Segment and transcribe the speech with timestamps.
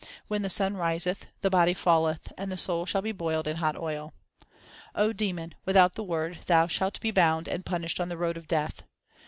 [0.27, 3.57] When the sun riseth, 3 the body falleth, and the soul shall be boiled in
[3.57, 4.15] hot oil.
[5.15, 8.81] demon, without the Word thou shalt be bound and punished on the road of death.